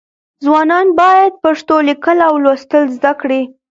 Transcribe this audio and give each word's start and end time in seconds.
ځوانان 0.45 0.87
باید 0.99 1.31
پښتو 1.43 1.75
لیکل 1.89 2.17
او 2.27 2.33
لوستل 2.43 2.83
زده 2.95 3.11
کړي. 3.21 3.41